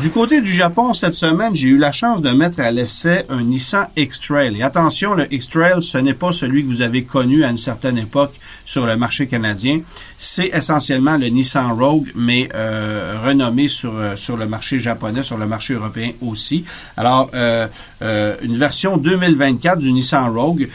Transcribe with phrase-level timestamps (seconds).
[0.00, 3.42] Du côté du Japon, cette semaine, j'ai eu la chance de mettre à l'essai un
[3.42, 4.54] Nissan X-Trail.
[4.58, 7.96] Et attention, le X-Trail, ce n'est pas celui que vous avez connu à une certaine
[7.96, 8.34] époque
[8.66, 9.80] sur le marché canadien.
[10.18, 15.38] C'est essentiellement le Nissan Rogue, mais euh, renommé sur, euh, sur le marché japonais, sur
[15.38, 16.64] le marché européen aussi.
[16.98, 17.66] Alors, euh,
[18.02, 20.68] euh une version 2024 du Nissan Rogue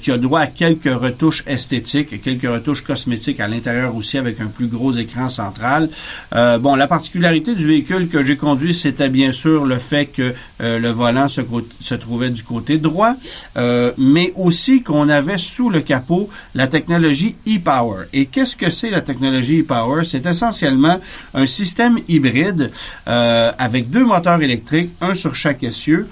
[0.00, 4.46] qui a droit à quelques retouches esthétiques quelques retouches cosmétiques à l'intérieur aussi avec un
[4.46, 5.88] plus gros écran central.
[6.32, 8.36] bon, la particularité du véhicule que j'ai
[8.72, 13.14] c'était bien sûr le fait que euh, le volant se, trouvait du côté droit,
[13.56, 18.06] euh, mais aussi qu'on avait sous le capot la technologie e-Power.
[18.12, 20.04] Et qu'est-ce que c'est la technologie e-Power?
[20.04, 21.00] C'est essentiellement
[21.34, 22.70] un système hybride
[23.08, 26.08] euh, avec deux moteurs électriques, un sur chaque essieu,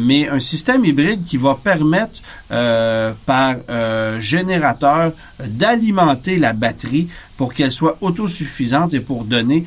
[0.00, 3.56] mais un système hybride qui va permettre par
[4.18, 5.12] générateur
[5.44, 9.64] d'alimenter la batterie pour qu'elle soit autosuffisante et pour donner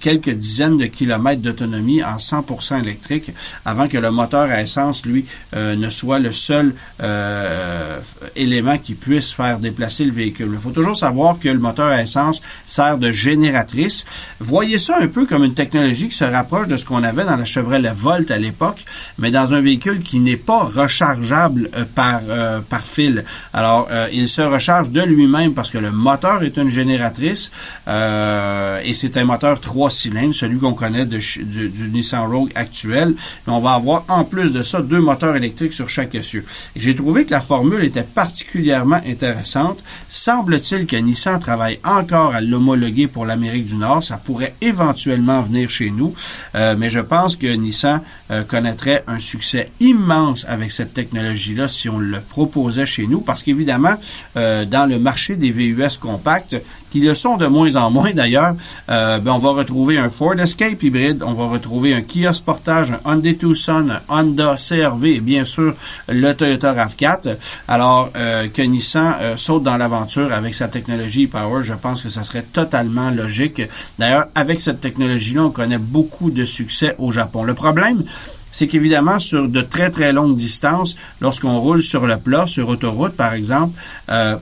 [0.00, 3.32] quelques dizaines de kilomètres d'autonomie en 100% électrique
[3.64, 7.98] avant que le moteur à essence, lui, euh, ne soit le seul euh,
[8.36, 10.50] élément qui puisse faire déplacer le véhicule.
[10.52, 14.04] Il faut toujours savoir que le moteur à essence sert de génératrice.
[14.40, 17.36] Voyez ça un peu comme une technologie qui se rapproche de ce qu'on avait dans
[17.36, 18.84] la Chevrolet Volt à l'époque,
[19.18, 22.20] mais dans un véhicule qui n'est pas rechargeable par,
[22.68, 23.24] par fil.
[23.52, 27.50] Alors, il se recharge de lui-même parce que le moteur est une génératrice
[27.88, 33.14] euh, et c'est un moteur trois cylindres, celui qu'on connaît du, Nissan Rogue actuel.
[33.46, 36.44] On va avoir en plus de ça deux moteurs électriques sur chaque essieu.
[36.76, 39.82] J'ai trouvé que la formule était particulièrement intéressante.
[40.08, 44.02] Semble-t-il que Nissan travaille encore à l'homologuer pour l'Amérique du Nord.
[44.04, 46.14] Ça pourrait éventuellement venir chez nous,
[46.54, 48.00] euh, mais je pense que Nissan
[48.30, 53.42] euh, connaîtrait un succès immense avec cette technologie-là si on le proposait chez nous, parce
[53.42, 53.96] qu'évidemment,
[54.34, 56.56] dans le marché des VUS compacts,
[56.94, 58.54] qui le sont de moins en moins d'ailleurs,
[58.88, 62.92] euh, ben, on va retrouver un Ford Escape hybride, on va retrouver un Kia Sportage,
[62.92, 65.74] un Hyundai Tucson, un Honda CRV et bien sûr
[66.08, 67.36] le Toyota RAV4.
[67.66, 72.10] Alors euh, que Nissan euh, saute dans l'aventure avec sa technologie Power, je pense que
[72.10, 73.60] ça serait totalement logique.
[73.98, 77.42] D'ailleurs, avec cette technologie-là, on connaît beaucoup de succès au Japon.
[77.42, 78.04] Le problème,
[78.52, 83.14] c'est qu'évidemment, sur de très, très longues distances, lorsqu'on roule sur le plat, sur autoroute,
[83.14, 83.76] par exemple,
[84.10, 84.36] euh,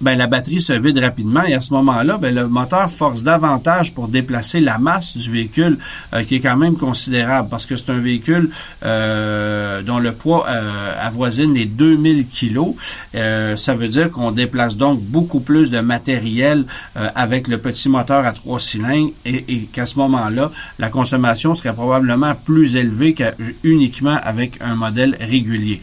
[0.00, 3.94] ben, la batterie se vide rapidement et à ce moment-là, ben, le moteur force davantage
[3.94, 5.78] pour déplacer la masse du véhicule
[6.12, 8.50] euh, qui est quand même considérable parce que c'est un véhicule
[8.84, 12.74] euh, dont le poids euh, avoisine les 2000 kilos.
[13.14, 16.64] ça veut dire qu'on déplace donc beaucoup plus de matériel
[17.14, 21.72] avec le petit moteur à trois cylindres et, et qu'à ce moment-là, la consommation serait
[21.72, 25.80] probablement plus élevée qu'uniquement avec un modèle régulier.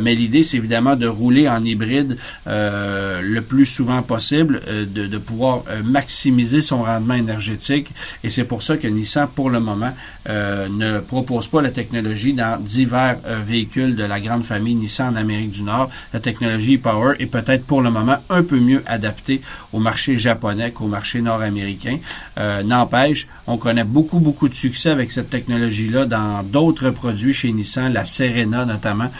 [0.00, 5.18] mais l'idée, c'est évidemment de rouler en hybride le plus souvent possible euh, de, de,
[5.18, 7.88] pouvoir euh, maximiser son rendement énergétique.
[8.22, 9.92] Et c'est pour ça que Nissan, pour le moment,
[10.28, 15.16] euh, ne propose pas la technologie dans divers véhicules de la grande famille Nissan en
[15.16, 15.90] Amérique du Nord.
[16.12, 19.40] La technologie Power est peut-être pour le moment un peu mieux adaptée
[19.72, 21.98] au marché japonais qu'au marché nord-américain.
[22.64, 27.92] N'empêche, on connaît beaucoup, beaucoup de succès avec cette technologie-là dans d'autres produits chez Nissan,
[27.92, 29.10] la Serena notamment,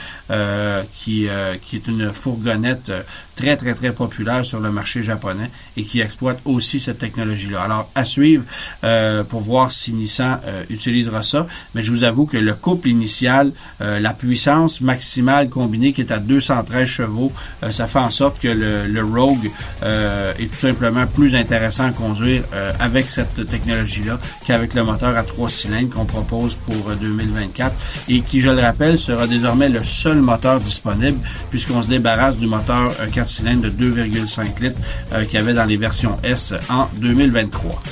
[0.94, 1.28] qui,
[1.62, 2.92] qui est une fourgonnette
[3.38, 7.62] très, très, très populaire sur le marché japonais et qui exploite aussi cette technologie-là.
[7.62, 8.44] Alors, à suivre
[8.84, 11.46] euh, pour voir si Nissan euh, utilisera ça.
[11.74, 16.12] Mais je vous avoue que le couple initial, euh, la puissance maximale combinée qui est
[16.12, 17.32] à 213 chevaux,
[17.70, 19.50] ça fait en sorte que le, Rogue
[19.82, 22.42] est tout simplement plus intéressant à conduire
[22.78, 27.74] avec cette technologie-là qu'avec le moteur à trois cylindres qu'on propose pour 2024
[28.08, 31.18] et qui, je le rappelle, sera désormais le seul moteur disponible
[31.50, 34.78] puisqu'on se débarrasse du moteur 4 cylindres de 2, 5 litres
[35.12, 37.82] euh, qu'il y avait dans les versions S en 2023.